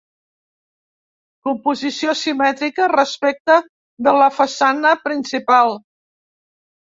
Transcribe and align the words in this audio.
Composició 1.47 2.15
simètrica 2.21 2.87
respecta 2.93 3.57
de 4.07 4.15
la 4.23 4.29
façana 4.39 4.95
principal. 5.03 5.77